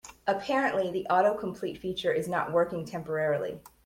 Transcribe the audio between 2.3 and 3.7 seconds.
working temporarily.